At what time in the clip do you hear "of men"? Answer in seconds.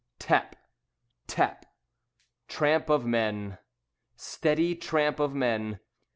2.89-3.59, 5.19-5.79